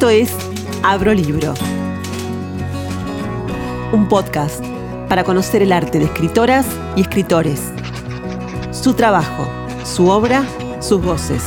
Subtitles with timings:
[0.00, 0.30] Esto es
[0.82, 1.52] Abro Libro,
[3.92, 4.64] un podcast
[5.10, 6.64] para conocer el arte de escritoras
[6.96, 7.60] y escritores,
[8.70, 9.46] su trabajo,
[9.84, 10.42] su obra,
[10.80, 11.42] sus voces.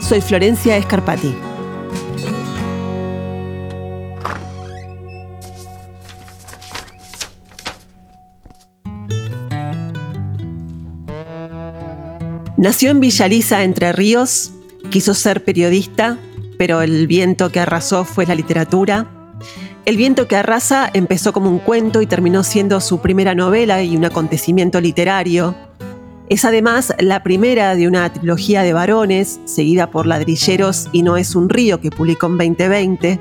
[0.00, 1.34] Soy Florencia Escarpati.
[12.58, 14.52] Nació en Villaliza, Entre Ríos,
[14.90, 16.18] quiso ser periodista,
[16.58, 19.08] pero el viento que arrasó fue la literatura.
[19.84, 23.96] El viento que arrasa empezó como un cuento y terminó siendo su primera novela y
[23.96, 25.54] un acontecimiento literario.
[26.30, 31.34] Es además la primera de una trilogía de varones, seguida por Ladrilleros y No es
[31.34, 33.20] un río, que publicó en 2020.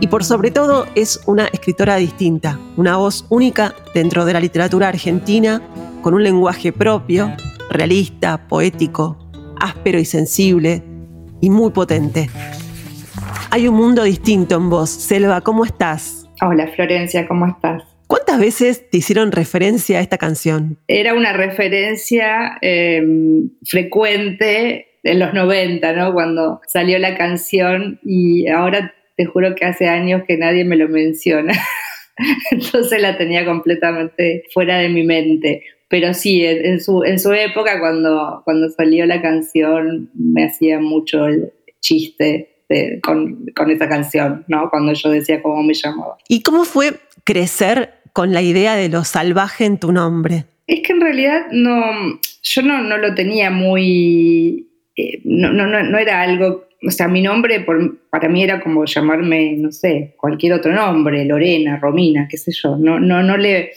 [0.00, 4.88] Y por sobre todo es una escritora distinta, una voz única dentro de la literatura
[4.88, 5.62] argentina,
[6.02, 7.32] con un lenguaje propio,
[7.70, 9.16] realista, poético,
[9.60, 10.82] áspero y sensible,
[11.40, 12.28] y muy potente.
[13.54, 14.90] Hay un mundo distinto en vos.
[14.90, 16.28] Selva, ¿cómo estás?
[16.42, 17.84] Hola Florencia, ¿cómo estás?
[18.08, 20.76] ¿Cuántas veces te hicieron referencia a esta canción?
[20.88, 26.12] Era una referencia em, frecuente en los 90, ¿no?
[26.14, 30.88] Cuando salió la canción y ahora te juro que hace años que nadie me lo
[30.88, 31.54] menciona.
[32.50, 37.78] Entonces la tenía completamente fuera de mi mente pero sí, en su, en su época,
[37.78, 42.53] cuando, cuando salió la canción, me hacía mucho el chiste
[43.02, 44.70] con, con, esa canción, ¿no?
[44.70, 46.16] Cuando yo decía cómo me llamaba.
[46.28, 50.44] ¿Y cómo fue crecer con la idea de lo salvaje en tu nombre?
[50.66, 55.98] Es que en realidad no, yo no, no lo tenía muy, eh, no, no, no,
[55.98, 60.54] era algo, o sea, mi nombre por, para mí era como llamarme, no sé, cualquier
[60.54, 63.72] otro nombre, Lorena, Romina, qué sé yo, no, no, no le,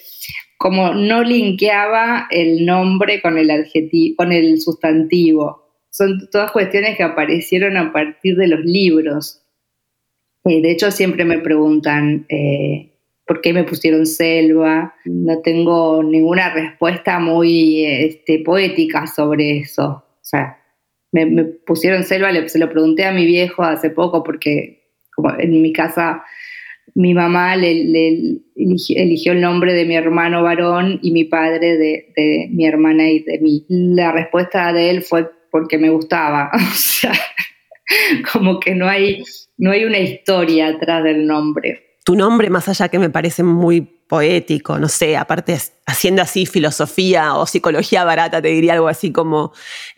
[0.58, 5.67] como no linkeaba el nombre con el adjetivo, con el sustantivo.
[5.98, 9.42] Son todas cuestiones que aparecieron a partir de los libros.
[10.46, 12.92] Eh, de hecho, siempre me preguntan eh,
[13.26, 14.94] por qué me pusieron selva.
[15.06, 19.88] No tengo ninguna respuesta muy este, poética sobre eso.
[19.88, 20.60] O sea,
[21.12, 25.74] me, pusieron selva, se lo pregunté a mi viejo hace poco porque como en mi
[25.74, 26.24] casa
[26.94, 32.68] mi mamá le, eligió, el nombre de mi hermano varón y mi padre de, mi
[32.68, 33.66] hermana y de mí.
[33.68, 36.52] La respuesta de él fue porque me gustaba.
[36.58, 37.14] O sea,
[38.34, 39.24] como que no hay,
[39.58, 43.82] no hay una historia atrás del nombre tu nombre, más allá que me parece muy
[43.82, 49.52] poético, no sé, aparte haciendo así filosofía o psicología barata, te diría algo así como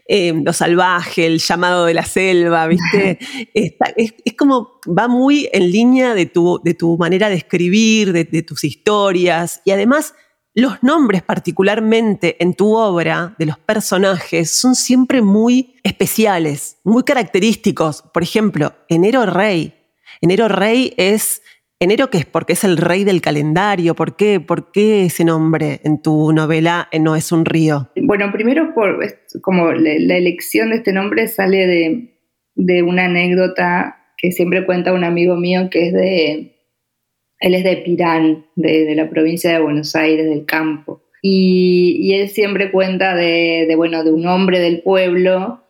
[0.08, 3.20] eh, lo salvaje, el llamado de la selva, ¿viste?
[3.54, 8.42] es, como, va muy en línea de tu, de tu manera de escribir, de, de
[8.42, 10.16] tus historias, y además
[10.60, 18.04] los nombres particularmente en tu obra de los personajes son siempre muy especiales, muy característicos.
[18.14, 19.74] Por ejemplo, Enero Rey.
[20.22, 21.42] Enero Rey es
[21.82, 22.26] Enero, ¿qué es?
[22.26, 23.96] Porque es el rey del calendario.
[23.96, 24.42] ¿Por qué?
[24.42, 27.90] ¿Por qué ese nombre en tu novela No es un río?
[27.96, 28.74] Bueno, primero,
[29.42, 32.12] como la, elección de este nombre sale
[32.56, 36.59] de, una anécdota que siempre cuenta un amigo mío que es de.
[37.40, 41.02] Él es de Pirán, de, la provincia de Buenos Aires, del campo.
[41.22, 45.64] Y, él siempre cuenta de, bueno, de un hombre del pueblo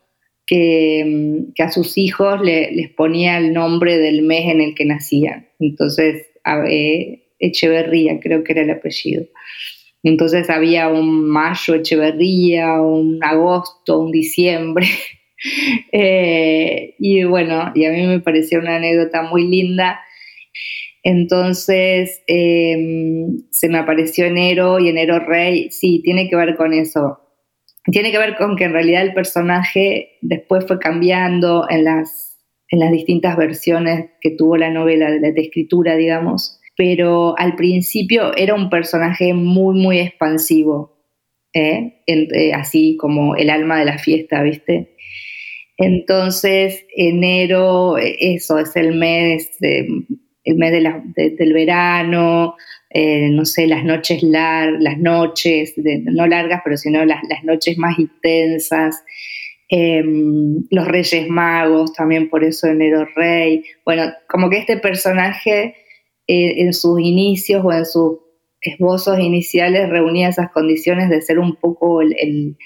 [0.46, 5.48] que, a sus hijos les ponía el nombre del mes en el que nacían.
[5.58, 6.26] Entonces,
[7.38, 9.24] Echeverría creo que era el apellido.
[10.02, 14.86] Entonces había un mayo Echeverría, un agosto, un diciembre.
[15.90, 19.98] Eh, y bueno, y a mí me pareció una anécdota muy linda.
[21.02, 25.70] Entonces em, se me apareció enero y enero rey.
[25.70, 27.20] Sí, tiene que ver con eso.
[27.90, 32.30] Tiene que ver con que en realidad el personaje después fue cambiando en las
[32.70, 38.34] en las distintas versiones que tuvo la novela de, la escritura, digamos, pero al principio
[38.36, 40.96] era un personaje muy, muy expansivo,
[41.52, 42.02] ¿eh?
[42.06, 44.94] Eh, así como el alma de la fiesta, ¿viste?
[45.76, 49.50] Entonces, enero, eso es el mes,
[50.44, 52.54] el mes del verano,
[52.88, 57.78] eh, no sé, las noches largas, las noches, no largas, pero sino las, las noches
[57.78, 59.04] más intensas.
[59.72, 63.62] Em, los Reyes Magos, también por eso Enero Rey.
[63.84, 65.76] Bueno, como que este personaje
[66.26, 68.18] eh, en sus inicios o en sus
[68.60, 72.56] esbozos iniciales reunía esas condiciones de ser un poco el,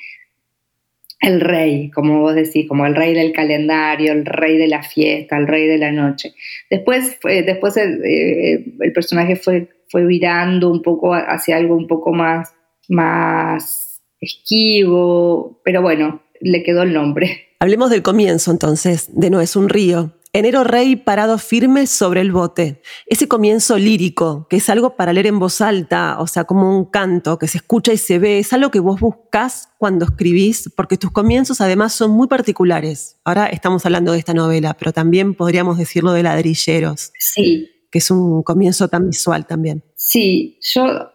[1.40, 5.46] rey, como vos decís, como el rey del calendario, el rey de la fiesta, el
[5.46, 6.34] rey de la noche.
[6.70, 12.52] Después, después eh, el, personaje fue, fue virando un poco hacia algo un poco más,
[12.88, 17.48] más esquivo, pero bueno, le quedó el nombre.
[17.60, 20.12] Hablemos del comienzo entonces, de No es un río.
[20.36, 22.82] Enero Rey parado firme sobre el bote.
[23.06, 26.86] Ese comienzo lírico, que es algo para leer en voz alta, o sea, como un
[26.86, 30.96] canto que se escucha y se ve, es algo que vos buscás cuando escribís, porque
[30.96, 33.20] tus comienzos además son muy particulares.
[33.22, 37.12] Ahora estamos hablando de esta novela, pero también podríamos decirlo de Ladrilleros.
[37.16, 37.70] Sí.
[37.92, 39.84] Que es un comienzo tan visual también.
[39.94, 41.12] Sí, yo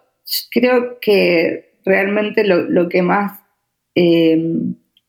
[0.49, 3.37] creo que realmente lo, que más
[3.95, 4.41] eh,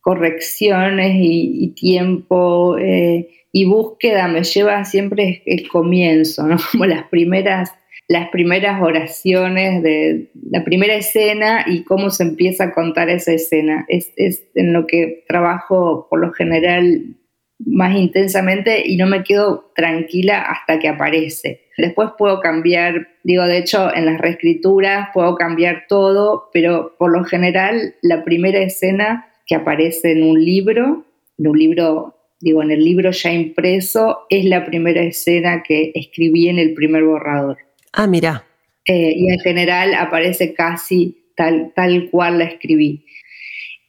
[0.00, 2.76] correcciones y, tiempo...
[2.79, 6.47] Eh, y búsqueda me lleva siempre el comienzo.
[6.73, 7.73] Como las primeras,
[8.08, 13.85] las primeras oraciones de la primera escena y cómo se empieza a contar esa escena.
[13.88, 17.17] Es, es en lo que trabajo por lo general
[17.58, 21.67] más intensamente y no me quedo tranquila hasta que aparece.
[21.76, 27.25] Después puedo cambiar, digo, de hecho en las reescrituras puedo cambiar todo, pero por lo
[27.25, 31.05] general la primera escena que aparece en un libro,
[31.37, 36.49] en un libro digo, en el libro ya impreso, es la primera escena que escribí
[36.49, 37.58] en el primer borrador.
[37.93, 38.47] Ah, mira.
[38.87, 43.05] Eh, y en general aparece casi tal, tal cual la escribí.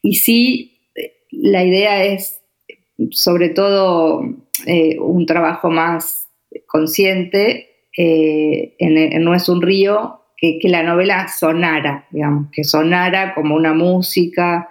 [0.01, 0.79] Y sí,
[1.29, 2.41] la idea es
[3.11, 4.23] sobre todo
[4.65, 6.27] eh, un trabajo más
[6.65, 13.35] consciente, eh, en, No es un río, que, que, la novela sonara, digamos, que sonara
[13.35, 14.67] como una música,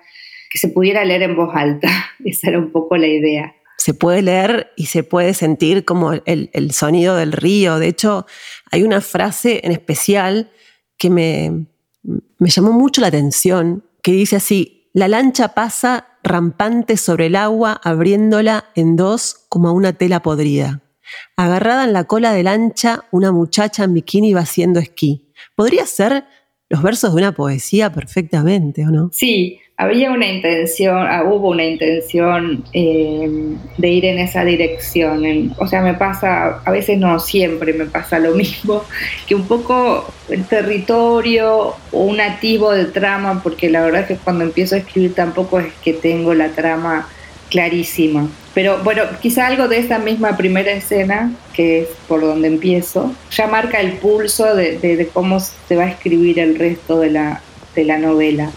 [0.50, 1.88] que se pudiera leer en voz alta.
[2.24, 6.70] Esa era un poco la idea se puede leer y se puede sentir como el,
[6.72, 7.78] sonido del río.
[7.78, 8.26] De hecho,
[8.70, 10.50] hay una frase en especial
[10.98, 11.64] que me,
[12.02, 17.80] me llamó mucho la atención, que dice así, la lancha pasa rampante sobre el agua,
[17.82, 20.82] abriéndola en dos como una tela podrida.
[21.36, 25.32] Agarrada en la cola de lancha, una muchacha en bikini va haciendo esquí.
[25.56, 26.26] Podría ser
[26.70, 29.10] los versos de una poesía perfectamente, ¿o no?
[29.12, 35.54] Sí, había una intención, ah, hubo una intención em, de ir en esa dirección.
[35.58, 38.84] o sea, me pasa, a veces no siempre me pasa lo mismo,
[39.26, 44.16] que un poco el territorio o un atisbo de trama, porque la verdad es que
[44.16, 47.08] cuando empiezo a escribir tampoco es que tengo la trama
[47.48, 48.28] clarísima.
[48.54, 53.46] Pero bueno, quizá algo de esa misma primera escena, que es por donde empiezo, ya
[53.46, 57.42] marca el pulso de, cómo se va a escribir el resto de la,
[57.74, 58.50] de la novela.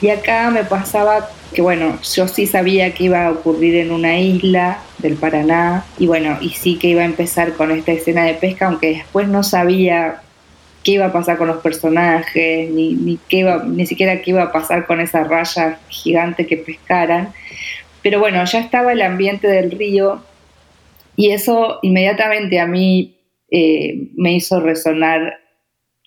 [0.00, 4.18] Y acá me pasaba que, bueno, yo sí sabía que iba a ocurrir en una
[4.18, 8.34] isla del Paraná y bueno, y sí que iba a empezar con esta escena de
[8.34, 10.20] pesca, aunque después no sabía
[10.82, 14.42] qué iba a pasar con los personajes, ni, ni, qué iba, ni siquiera qué iba
[14.42, 17.32] a pasar con esa raya gigante que pescaran.
[18.06, 20.22] Pero bueno, ya estaba el ambiente del río
[21.16, 23.16] y eso inmediatamente a mí
[23.50, 25.40] eh, me hizo resonar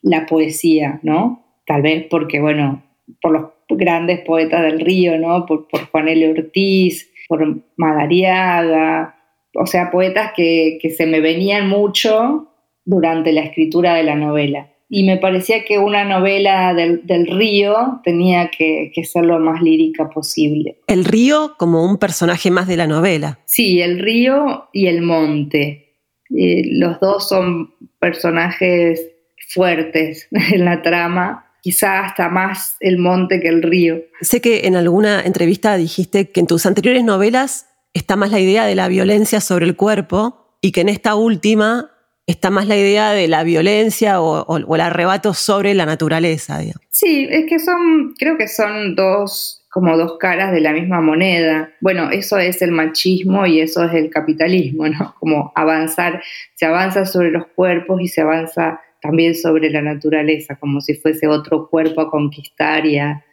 [0.02, 1.44] la poesía, ¿no?
[1.66, 2.84] Tal vez porque, bueno,
[3.22, 5.46] por los grandes poetas del río, ¿no?
[5.46, 6.30] Por, por Juan L.
[6.30, 9.18] Ortiz, por Madariaga,
[9.54, 12.48] o sea, poetas que, se me venían mucho
[12.86, 14.70] durante la escritura de la novela.
[14.90, 20.80] Y me parecía que una novela del, río tenía que, ser lo más lírica posible.
[20.88, 23.40] El río como un personaje más de la novela.
[23.46, 25.96] Sí, el río y el monte.
[26.36, 29.12] Eh, los dos son personajes
[29.54, 34.02] fuertes en la trama quizá hasta más el monte que el río.
[34.22, 38.66] Sé que en alguna entrevista dijiste que en tus anteriores novelas está más la idea
[38.66, 41.92] de la violencia sobre el cuerpo y que en esta última
[42.32, 46.60] está más la idea de la violencia o, el arrebato sobre la naturaleza.
[46.90, 51.72] Sí, es que son, creo que son dos como dos caras de la misma moneda.
[51.80, 55.16] Bueno, eso es el machismo y eso es el capitalismo, ¿no?
[55.20, 56.22] Como avanzar,
[56.56, 61.28] se avanza sobre los cuerpos y se avanza también sobre la naturaleza, como si fuese
[61.28, 63.24] otro cuerpo a conquistar y a,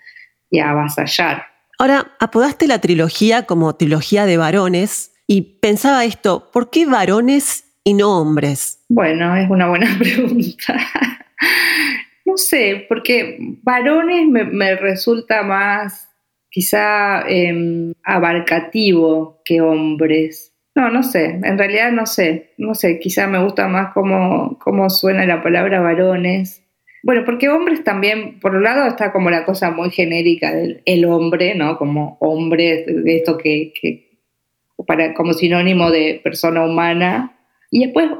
[0.63, 1.45] avasallar.
[1.79, 7.95] Ahora, apodaste la trilogía como trilogía de varones y pensaba esto, ¿por qué varones y
[7.95, 8.76] no hombres?
[8.89, 10.77] Bueno, es una buena pregunta.
[12.25, 16.09] no sé, porque varones me, resulta más
[16.51, 20.53] quizá em, abarcativo que hombres.
[20.75, 24.91] No, no sé, en realidad no sé, no sé, quizá me gusta más cómo, cómo
[24.91, 26.63] suena la palabra varones.
[27.03, 31.05] Bueno, porque hombres también, por un lado está como la cosa muy genérica del el
[31.05, 31.79] hombre, ¿no?
[31.79, 34.19] Como hombre, de esto que, que
[34.87, 37.39] para, como sinónimo de persona humana.
[37.71, 38.11] Y después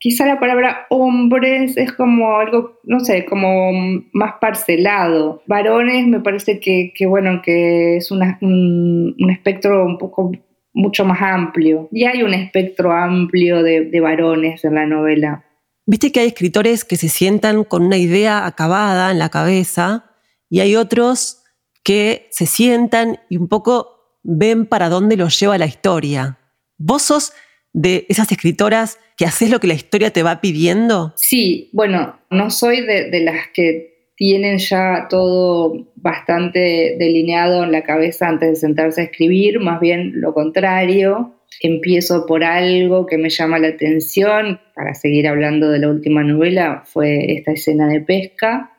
[0.00, 3.70] quizá la palabra hombres es como algo, no sé, como
[4.12, 5.42] más parcelado.
[5.46, 10.32] Varones me parece que, que bueno, que es un, un, espectro un poco
[10.72, 11.88] mucho más amplio.
[11.92, 15.44] Y hay un espectro amplio de, varones en la novela.
[15.86, 20.12] Viste que hay escritores que se sientan con una idea acabada en la cabeza
[20.48, 21.42] y hay otros
[21.84, 26.38] que se sientan y un poco ven para dónde los lleva la historia.
[26.78, 27.32] Vos sos
[27.72, 31.12] de esas escritoras que haces lo que la historia te va pidiendo?
[31.14, 38.28] Sí, bueno, no soy de, las que tienen ya todo bastante delineado en la cabeza
[38.28, 41.34] antes de sentarse a escribir, más bien lo contrario.
[41.60, 46.84] Empiezo por algo que me llama la atención, para seguir hablando de la última novela,
[46.86, 48.72] fue esta escena de pesca.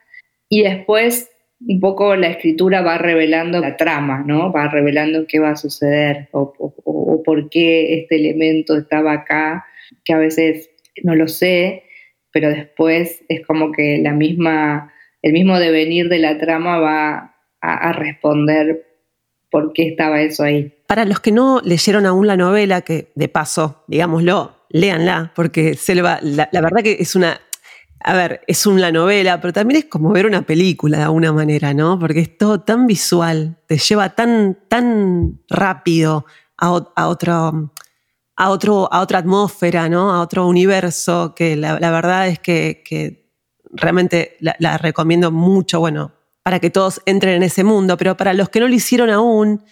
[0.50, 1.30] Y después
[1.68, 4.52] un poco la escritura va revelando la trama, ¿no?
[4.52, 9.66] Va revelando qué va a suceder o, por qué este elemento estaba acá,
[10.04, 10.70] que a veces
[11.04, 11.84] no lo sé,
[12.32, 17.94] pero después es como que la misma, el mismo devenir de la trama va a,
[17.94, 18.88] responder
[19.50, 20.74] por qué estaba eso ahí.
[20.88, 26.20] Para los que no leyeron aún la novela, que de paso, digámoslo, léanla, porque Selva,
[26.22, 27.40] la verdad que es una
[28.04, 31.74] a ver, es una novela, pero también es como ver una película de alguna manera,
[31.74, 32.00] ¿no?
[32.00, 36.26] Porque es todo tan visual, te lleva tan, tan rápido
[36.58, 36.72] a,
[37.08, 37.74] otro,
[38.42, 40.12] a, otro, a otra atmósfera, ¿no?
[40.12, 43.30] A otro universo, que la, verdad es que,
[43.72, 48.50] realmente la, recomiendo mucho, bueno, para que todos entren en ese mundo, pero para los
[48.50, 49.64] que no lo hicieron aún,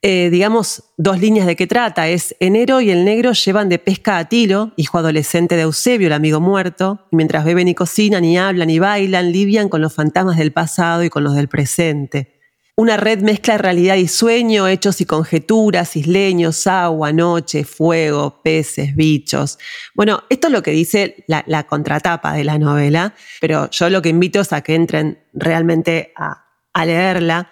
[0.00, 2.06] eh, digamos, dos líneas de qué trata.
[2.06, 6.12] Es Enero y el Negro llevan de pesca a Tilo, hijo adolescente de Eusebio, el
[6.12, 10.36] amigo muerto, y mientras beben y cocinan y hablan y bailan, lidian con los fantasmas
[10.36, 12.33] del pasado y con los del presente.
[12.76, 19.60] Una red mezcla realidad y sueño, hechos y conjeturas, isleños, agua, noche, fuego, peces, bichos.
[19.94, 24.08] Bueno, esto es lo que dice la, contratapa de la novela, pero yo lo que
[24.08, 26.46] invito es a que entren realmente a,
[26.84, 27.48] leerla.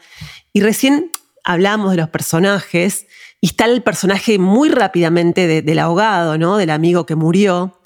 [0.53, 1.13] Y recién
[1.45, 3.07] hablamos de los personajes
[3.41, 6.57] y está el personaje muy rápidamente del ahogado, ¿no?
[6.57, 7.81] Del amigo que murió.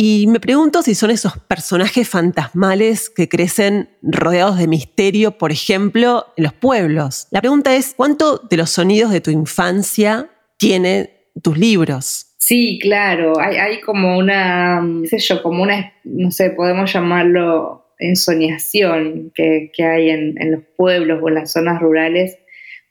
[0.00, 6.26] Y me pregunto si son esos personajes fantasmales que crecen rodeados de misterio, por ejemplo,
[6.36, 7.26] en los pueblos.
[7.32, 12.26] La pregunta es, ¿cuánto de los sonidos de tu infancia tiene tus libros?
[12.38, 19.32] Sí, claro, hay, como una, qué sé yo, como una, no sé, podemos llamarlo ensoñación
[19.34, 22.38] que, hay en, los pueblos o en las zonas rurales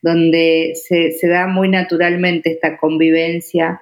[0.01, 3.81] donde se, da muy naturalmente esta convivencia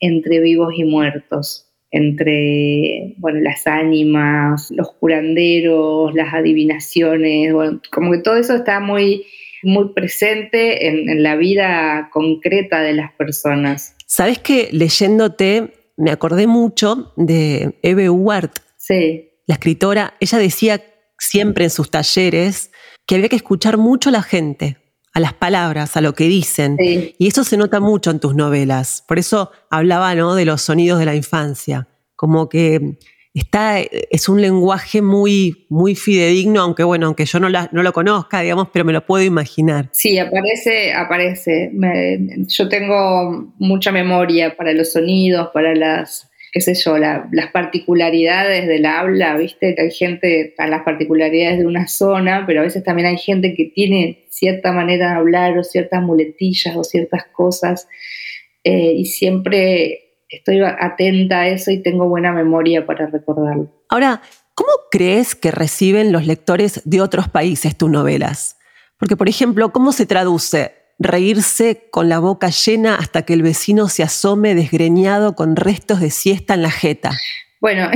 [0.00, 1.63] entre vivos y muertos,
[1.94, 7.54] entre bueno, las ánimas, los curanderos, las adivinaciones,
[7.92, 9.26] como que todo eso está muy,
[9.62, 13.94] muy presente en, la vida concreta de las personas.
[14.06, 19.30] Sabes que leyéndote me acordé mucho de Eve Uart, sí.
[19.46, 20.14] la escritora.
[20.18, 20.82] Ella decía
[21.16, 22.72] siempre en sus talleres
[23.06, 24.78] que había que escuchar mucho a la gente,
[25.14, 26.76] a las palabras, a lo que dicen.
[26.78, 29.04] Y eso se nota mucho en tus novelas.
[29.06, 30.34] Por eso hablaba ¿no?
[30.34, 31.86] de los sonidos de la infancia.
[32.16, 32.96] Como que
[33.32, 38.40] está, es un lenguaje muy, muy fidedigno, aunque bueno, aunque yo no, no lo conozca,
[38.40, 39.88] digamos, pero me lo puedo imaginar.
[39.92, 41.70] Sí, aparece, aparece.
[42.48, 48.86] yo tengo mucha memoria para los sonidos, para las qué sé yo, las particularidades del
[48.86, 49.74] habla, ¿viste?
[49.74, 53.54] Que hay gente, a las particularidades de una zona, pero a veces también hay gente
[53.54, 57.88] que tiene cierta manera de hablar o ciertas muletillas o ciertas cosas
[58.62, 63.68] eh, y siempre estoy atenta a eso y tengo buena memoria para recordarlo.
[63.88, 64.22] Ahora,
[64.54, 68.58] ¿cómo crees que reciben los lectores de otros países tus novelas?
[68.96, 73.88] Porque, por ejemplo, ¿cómo se traduce reírse con la boca llena hasta que el vecino
[73.88, 77.10] se asome desgreñado con restos de siesta en la jeta.
[77.60, 77.90] Bueno,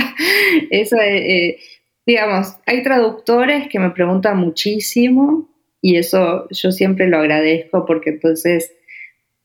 [0.70, 1.58] eso, eh,
[2.06, 5.48] digamos, hay traductores que me preguntan muchísimo
[5.82, 8.72] y eso yo siempre lo agradezco porque entonces,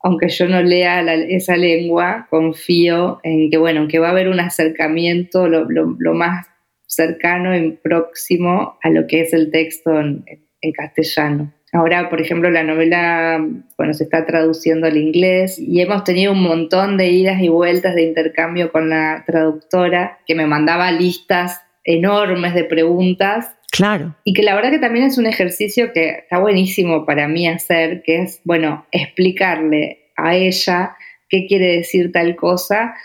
[0.01, 4.39] aunque yo no lea esa lengua, confío en que, bueno, que va a haber un
[4.39, 6.47] acercamiento lo, más
[6.87, 11.51] cercano y próximo a lo que es el texto en castellano.
[11.73, 13.45] Ahora, por ejemplo, la novela,
[13.77, 17.95] bueno, se está traduciendo al inglés y hemos tenido un montón de idas y vueltas
[17.95, 23.51] de intercambio con la traductora que me mandaba listas enormes de preguntas.
[23.71, 24.15] Claro.
[24.23, 28.03] Y que la verdad que también es un ejercicio que está buenísimo para mí hacer,
[28.03, 30.95] que es, bueno, explicarle a ella
[31.29, 32.95] qué quiere decir tal cosa,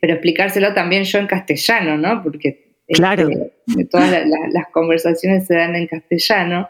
[0.00, 2.22] pero explicárselo también yo en castellano, ¿no?
[2.22, 3.28] Porque claro.
[3.28, 6.68] Este, todas las conversaciones se dan en castellano.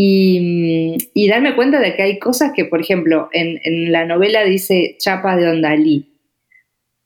[0.00, 5.36] Y, darme cuenta de que hay cosas que, por ejemplo, en, la novela dice chapa
[5.36, 6.14] de Ondalí.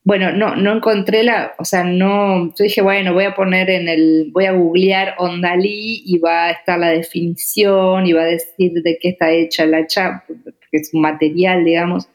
[0.05, 3.89] Bueno, no, no encontré la, o sea, no, yo dije, bueno, voy a poner en
[3.89, 8.73] el, voy a googlear Ondalí y va a estar la definición y va a decir
[8.73, 12.09] de qué está hecha la chapa, porque es un material, digamos,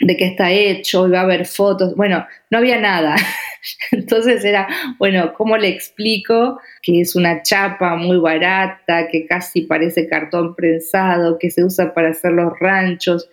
[0.00, 1.94] de qué está hecho, va a haber fotos.
[1.94, 3.16] Bueno, no había nada.
[3.92, 4.66] Entonces era,
[4.98, 11.38] bueno, ¿cómo le explico que es una chapa muy barata, que casi parece cartón prensado,
[11.38, 13.28] que se usa para hacer los ranchos,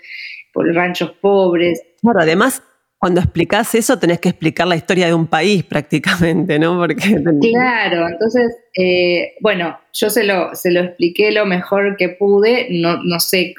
[0.53, 1.81] ranchos pobres?
[2.01, 2.61] Bueno, además,
[2.97, 6.77] cuando explicás eso, tenés que explicar la historia de un país prácticamente, ¿no?
[6.77, 7.15] Porque...
[7.49, 13.01] Claro, entonces, eh, bueno, yo se lo, se lo expliqué lo mejor que pude, no,
[13.03, 13.53] no, sé,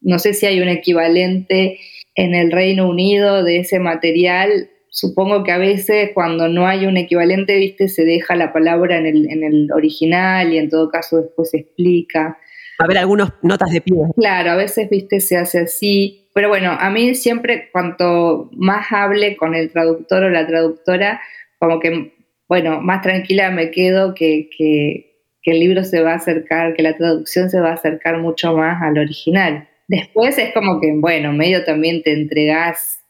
[0.00, 1.80] no sé si hay un equivalente
[2.14, 4.70] en el Reino Unido de ese material.
[4.88, 9.06] Supongo que a veces cuando no hay un equivalente, viste, se deja la palabra en
[9.06, 12.38] el, en el original y en todo caso después se explica.
[12.78, 13.96] A ver, algunas notas de pie.
[14.16, 16.28] Claro, a veces, viste, se hace así.
[16.34, 21.20] Pero bueno, a mí siempre, cuanto más hable con el traductor o la traductora,
[21.58, 22.12] como que,
[22.48, 25.12] bueno, más tranquila me quedo que, que,
[25.44, 28.82] el libro se va a acercar, que la traducción se va a acercar mucho más
[28.82, 29.68] al original.
[29.88, 33.00] Después es como que, bueno, medio también te entregás,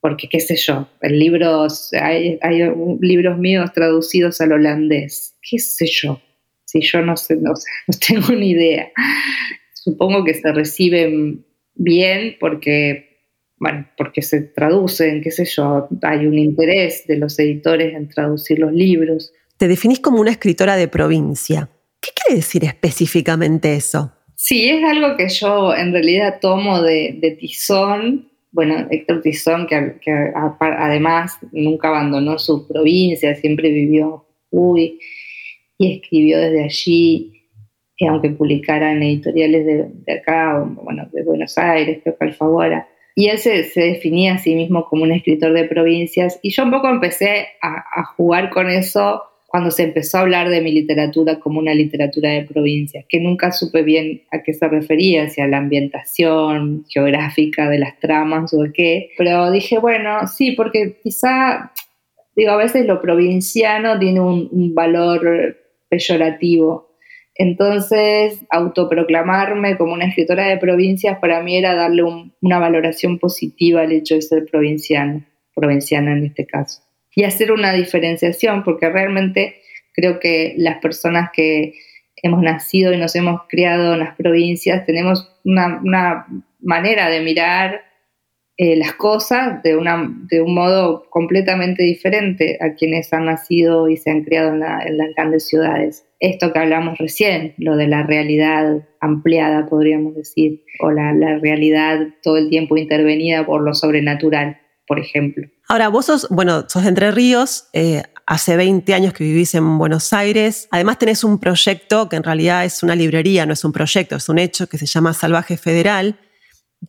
[0.00, 1.20] porque qué sé yo, el
[2.00, 6.20] hay, hay libros míos traducidos al holandés, qué sé yo,
[6.64, 7.52] si yo no sé, no,
[7.86, 8.90] no tengo ni idea.
[9.74, 13.26] Supongo que se reciben bien porque,
[13.58, 18.58] bueno, porque se traducen, qué sé yo, hay un interés de los editores en traducir
[18.58, 19.32] los libros.
[19.58, 21.68] Te definís como una escritora de provincia.
[22.00, 24.12] ¿Qué quiere decir específicamente eso?
[24.44, 30.32] Sí, es algo que yo en realidad tomo de, Tizón, bueno, Héctor Tizón, que, que,
[30.58, 34.98] además nunca abandonó su provincia, siempre vivió uy,
[35.78, 37.32] y escribió desde allí
[38.08, 42.88] aunque publicara en editoriales de, acá, bueno, de Buenos Aires, creo que Alfaguara.
[43.14, 46.40] Y él se, definía a sí mismo como un escritor de provincias.
[46.42, 49.22] Y yo un poco empecé a, jugar con eso
[49.52, 53.52] cuando se empezó a hablar de mi literatura como una literatura de provincias, que nunca
[53.52, 58.64] supe bien a qué se refería, si a la ambientación geográfica de las tramas o
[58.74, 59.10] qué.
[59.16, 61.70] Pero dije, bueno, sí, porque quizá,
[62.34, 65.56] digo, a veces lo provinciano tiene un valor
[65.88, 66.92] peyorativo
[67.34, 72.02] entonces, autoproclamarme como una escritora de provincias para mí era darle
[72.40, 76.82] una valoración positiva al hecho de ser provinciano, provinciana en este caso.
[77.14, 79.56] Y hacer una diferenciación, porque realmente
[79.92, 81.74] creo que las personas que
[82.22, 86.26] hemos nacido y nos hemos criado en las provincias tenemos una,
[86.60, 87.82] manera de mirar
[88.56, 93.96] eh, las cosas de, una, de un modo completamente diferente a quienes han nacido y
[93.96, 96.06] se han criado en, las grandes ciudades.
[96.20, 102.36] Esto que hablamos recién, lo de la realidad ampliada, podríamos decir, o la, realidad todo
[102.36, 104.58] el tiempo intervenida por lo sobrenatural,
[104.98, 105.46] ejemplo.
[105.68, 109.78] Ahora, vos sos, bueno, sos de Entre Ríos, eh, hace 20 años que vivís en
[109.78, 110.68] Buenos Aires.
[110.70, 114.28] Además tenés un proyecto que en realidad es una librería, no es un proyecto, es
[114.28, 116.18] un hecho que se llama Salvaje Federal,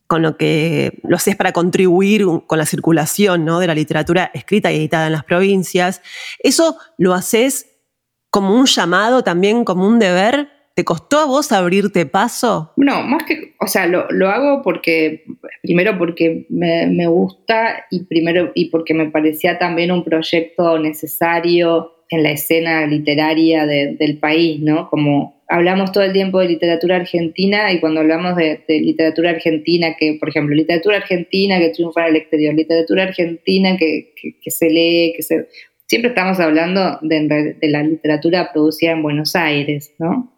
[0.06, 3.60] con lo que lo haces para contribuir con la circulación ¿no?
[3.60, 6.02] de la literatura escrita y editada en las provincias.
[6.38, 7.66] ¿Eso lo haces
[8.30, 10.53] como un llamado, también como un deber?
[10.74, 12.72] ¿Te costó a vos abrirte paso?
[12.76, 15.24] No, más que, o sea, lo, hago porque,
[15.62, 22.24] primero porque me, gusta y primero y porque me parecía también un proyecto necesario en
[22.24, 24.90] la escena literaria del país, ¿no?
[24.90, 30.16] Como hablamos todo el tiempo de literatura argentina y cuando hablamos de, literatura argentina, que
[30.18, 34.12] por ejemplo, literatura argentina que triunfa en el exterior, literatura argentina que,
[34.46, 35.48] se lee, que se...
[35.86, 40.33] Siempre estamos hablando de, la literatura producida en Buenos Aires, ¿no?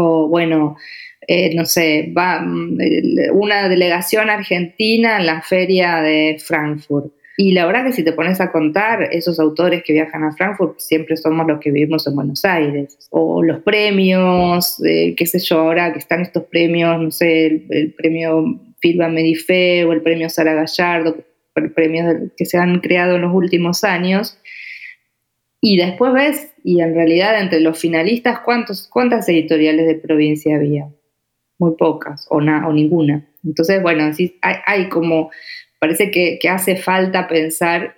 [0.00, 0.76] O bueno,
[1.26, 2.78] eh, no sé, va mm,
[3.32, 8.38] una delegación argentina en la feria de Frankfurt y la verdad que si te pones
[8.42, 12.44] a contar, esos autores que viajan a Frankfurt siempre somos los que vivimos en Buenos
[12.44, 12.98] Aires.
[13.08, 17.94] O los premios, eh, qué sé yo, ahora que están estos premios, no sé, el,
[17.96, 21.16] premio Filba Medife o el premio Sara Gallardo,
[21.74, 24.38] premios que se han creado en los últimos años.
[25.62, 30.88] Y después ves, y en realidad entre los finalistas, ¿cuántos, ¿cuántas editoriales de provincia había?
[31.58, 33.26] Muy pocas, o, o ninguna.
[33.44, 34.10] Entonces, bueno,
[34.42, 35.30] hay como
[35.80, 37.96] parece que, hace falta pensar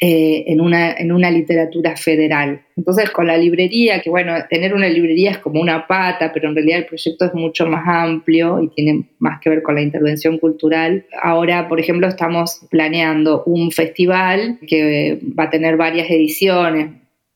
[0.00, 2.60] eh, en, una, en una literatura federal.
[2.76, 6.54] Entonces, con la librería, que bueno, tener una librería es como una pata, pero en
[6.54, 10.36] realidad el proyecto es mucho más amplio y tiene más que ver con la intervención
[10.38, 11.06] cultural.
[11.22, 16.90] Ahora, por ejemplo, estamos planeando un festival que va a tener varias ediciones,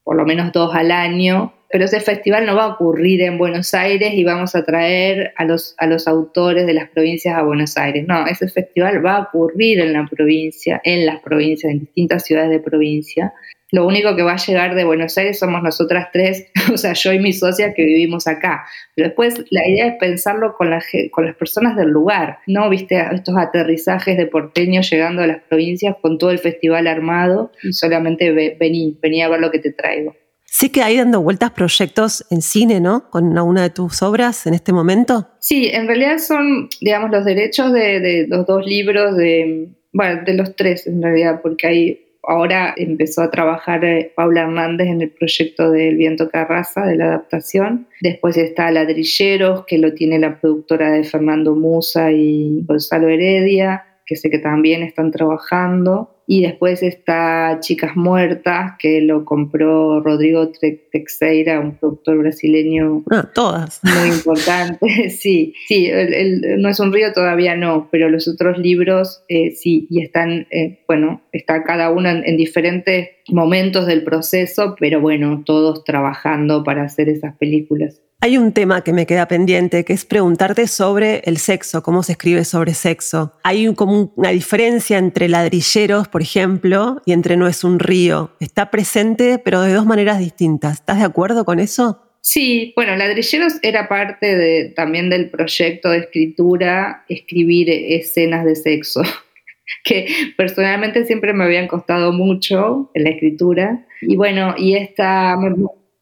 [0.04, 3.74] por lo menos dos al año, pero ese festival no va a ocurrir en Buenos
[3.74, 7.76] Aires y vamos a traer a los, a los autores de las provincias a Buenos
[7.76, 8.04] Aires.
[8.08, 12.50] No, ese festival va a ocurrir en la provincia, en las provincias, en distintas ciudades
[12.50, 13.32] de provincia.
[13.72, 17.12] Lo único que va a llegar de Buenos Aires somos nosotras tres, o sea, yo
[17.12, 18.64] y mi socia que vivimos acá.
[18.94, 22.68] Pero después la idea es pensarlo con, la, con las personas del lugar, ¿no?
[22.68, 27.72] Viste estos aterrizajes de porteños llegando a las provincias con todo el festival armado y
[27.72, 30.14] solamente vení, vení a ver lo que te traigo.
[30.52, 33.08] Sí que hay dando vueltas proyectos en cine, ¿no?
[33.08, 35.28] Con una de tus obras en este momento.
[35.38, 40.56] Sí, en realidad son, digamos, los derechos de, los dos libros de, bueno, de los
[40.56, 45.72] tres en realidad, porque hay ahora empezó a trabajar eh, Paula Hernández en el proyecto
[45.72, 47.88] del Viento Carraza, de la adaptación.
[48.00, 54.14] Después está Ladrilleros, que lo tiene la productora de Fernando Musa y Gonzalo Heredia, que
[54.14, 56.19] sé que también están trabajando.
[56.32, 60.52] Y después está Chicas Muertas, que lo compró Rodrigo
[60.92, 63.02] Texeira, un productor brasileño.
[63.10, 63.80] Ah, todas.
[63.82, 65.54] Muy importante, sí.
[65.66, 70.02] Sí, el, No es un río todavía no, pero los otros libros eh, sí, y
[70.04, 76.62] están, eh, bueno, está cada uno en diferentes momentos del proceso, pero bueno, todos trabajando
[76.62, 78.00] para hacer esas películas.
[78.22, 82.12] Hay un tema que me queda pendiente, que es preguntarte sobre el sexo, cómo se
[82.12, 83.32] escribe sobre sexo.
[83.42, 88.32] Hay como una diferencia entre ladrilleros, por ejemplo, y entre no es un río.
[88.38, 90.80] Está presente, pero de dos maneras distintas.
[90.80, 92.02] ¿Estás de acuerdo con eso?
[92.20, 99.00] Sí, bueno, Ladrilleros era parte de, también del proyecto de escritura, escribir escenas de sexo,
[99.84, 100.06] que
[100.36, 103.86] personalmente siempre me habían costado mucho en la escritura.
[104.02, 105.38] Y bueno, y esta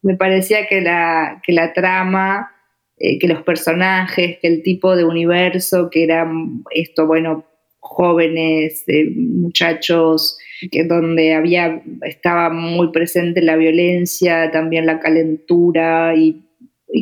[0.03, 2.53] me parecía que la, que la trama,
[2.99, 6.31] eh, que los personajes, que el tipo de universo, que era
[6.71, 7.45] esto, bueno,
[7.81, 10.39] jóvenes, eh, muchachos,
[10.71, 16.45] que donde había, estaba muy presente la violencia, también la calentura y,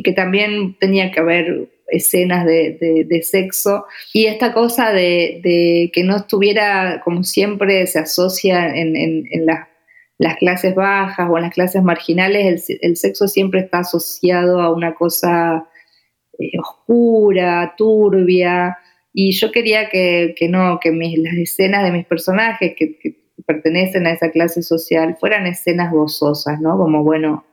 [0.03, 3.85] que también tenía que haber escenas de, sexo.
[4.13, 9.67] Y esta cosa de, que no estuviera, como siempre se asocia en, en, en las
[10.17, 14.95] las clases bajas o en las clases marginales el, sexo siempre está asociado a una
[14.95, 15.67] cosa
[16.39, 18.77] eh, oscura, turbia,
[19.19, 24.29] y yo quería que, no, que las escenas de mis personajes que, pertenecen a esa
[24.29, 26.77] clase social fueran escenas gozosas, ¿no?
[26.77, 27.45] Como, bueno,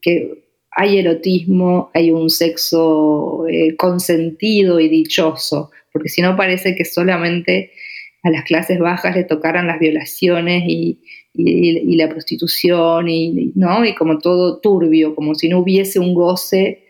[0.00, 6.84] que hay erotismo, hay un sexo eh, consentido y dichoso, porque si no parece que
[6.84, 7.72] solamente
[8.22, 11.02] a las clases bajas le tocaran las violaciones y,
[11.34, 13.84] y, la prostitución y, ¿no?
[13.84, 16.82] y como todo turbio, como si no hubiese un goce,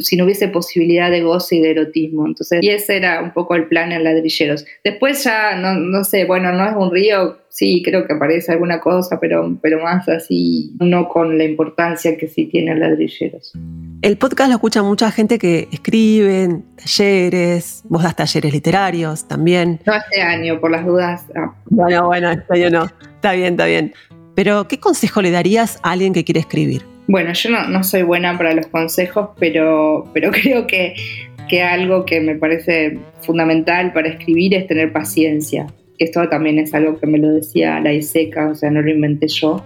[0.00, 2.26] si no hubiese posibilidad de goce y de erotismo.
[2.26, 4.64] Entonces, y ese era un poco el plan en ladrilleros.
[4.84, 8.80] Después ya, no, no sé, bueno, no es un río, sí, creo que aparece alguna
[8.80, 13.52] cosa, pero, pero más así, no con la importancia que sí tiene ladrilleros.
[14.00, 19.80] El podcast lo escucha mucha gente que escribe, talleres, vos das talleres literarios también.
[19.84, 21.26] No este año, por las dudas.
[21.66, 23.11] Bueno, bueno, este año no.
[23.22, 23.94] Está bien, está bien.
[24.34, 26.82] Pero, ¿qué consejo le darías a alguien que quiere escribir?
[27.06, 30.94] Bueno, yo no, soy buena para los consejos, pero, pero creo que,
[31.48, 35.68] que algo que me parece fundamental para escribir es tener paciencia.
[36.00, 39.28] Esto también es algo que me lo decía la Iseca, o sea, no lo inventé
[39.28, 39.64] yo.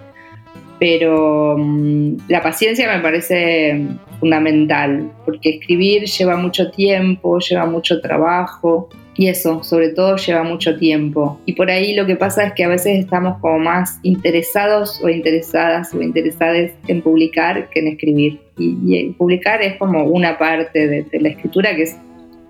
[0.79, 3.87] Pero mm, la paciencia me parece
[4.19, 8.87] fundamental, porque escribir lleva mucho tiempo, lleva mucho trabajo,
[9.17, 11.41] y eso, sobre todo, lleva mucho tiempo.
[11.45, 15.09] Y por ahí lo que pasa es que a veces estamos como más interesados o
[15.09, 18.39] interesadas o interesadas en publicar que en escribir.
[18.59, 21.97] Y, publicar es como una parte de, la escritura que es,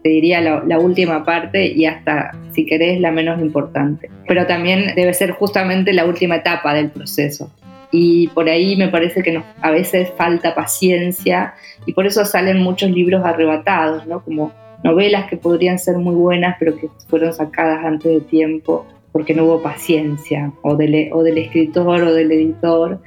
[0.03, 4.09] te diría, la, última parte y hasta, si querés, la menos importante.
[4.27, 7.49] Pero también debe ser justamente la última etapa del proceso.
[7.93, 11.53] Y por ahí me parece que a veces falta paciencia
[11.85, 14.21] y por eso salen muchos libros arrebatados, ¿no?
[14.21, 14.51] Como
[14.83, 19.45] novelas que podrían ser muy buenas, pero que fueron sacadas antes de tiempo porque no
[19.45, 23.01] hubo paciencia, o del, o del escritor o del editor.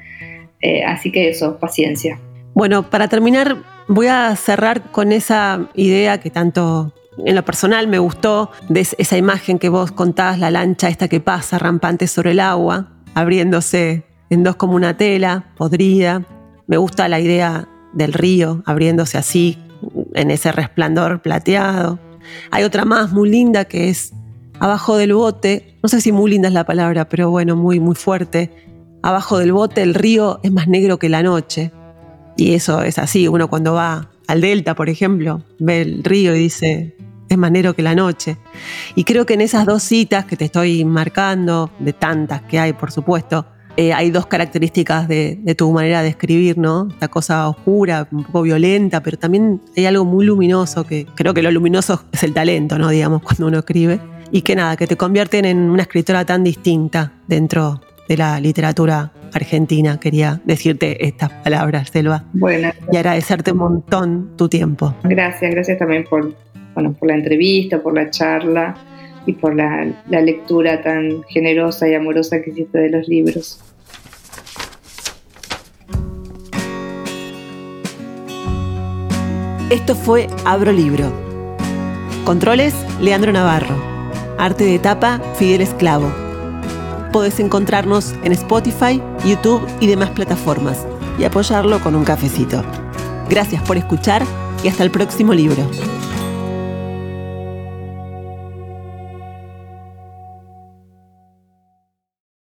[0.60, 2.18] Eh, así que eso, paciencia.
[2.52, 6.92] Bueno, para terminar, voy a cerrar con esa idea que tanto
[7.24, 11.20] en lo personal me gustó, de esa imagen que vos contás, la lancha esta que
[11.20, 16.22] pasa rampante sobre el agua, abriéndose en dos como una tela, podrida.
[16.66, 19.58] Me gusta la idea del río abriéndose así,
[20.14, 21.98] en ese resplandor plateado.
[22.50, 24.12] Hay otra más muy linda que es
[24.58, 27.94] abajo del bote, no sé si muy linda es la palabra, pero bueno, muy, muy
[27.94, 28.50] fuerte.
[29.02, 31.72] Abajo del bote el río es más negro que la noche.
[32.36, 36.40] Y eso es así, uno cuando va al delta, por ejemplo, ve el río y
[36.40, 36.96] dice,
[37.28, 38.36] es más negro que la noche.
[38.94, 42.72] Y creo que en esas dos citas que te estoy marcando, de tantas que hay,
[42.72, 43.46] por supuesto,
[43.80, 46.88] eh, hay dos características de, tu manera de escribir, ¿no?
[46.90, 51.40] Esta cosa oscura, un poco violenta, pero también hay algo muy luminoso, que creo que
[51.40, 52.90] lo luminoso es el talento, ¿no?
[52.90, 53.98] Digamos, cuando uno escribe.
[54.30, 59.12] Y que nada, que te convierten en una escritora tan distinta dentro de la literatura
[59.32, 59.98] argentina.
[59.98, 62.26] Quería decirte estas palabras, Selva.
[62.34, 62.72] Bueno.
[62.92, 64.94] Y agradecerte un montón tu tiempo.
[65.04, 66.34] Gracias, gracias también por,
[66.74, 68.76] bueno, por la entrevista, por la charla
[69.26, 73.60] y por la, lectura tan generosa y amorosa que hiciste de los libros.
[79.70, 81.12] Esto fue Abro Libro.
[82.24, 83.76] Controles, Leandro Navarro.
[84.36, 86.12] Arte de tapa, Fidel Esclavo.
[87.12, 90.84] Podés encontrarnos en Spotify, YouTube y demás plataformas
[91.20, 92.64] y apoyarlo con un cafecito.
[93.28, 94.24] Gracias por escuchar
[94.64, 95.62] y hasta el próximo libro.